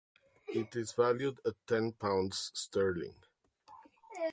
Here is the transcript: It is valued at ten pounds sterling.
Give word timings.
It 0.47 0.75
is 0.75 0.93
valued 0.93 1.41
at 1.45 1.53
ten 1.67 1.91
pounds 1.91 2.49
sterling. 2.55 3.13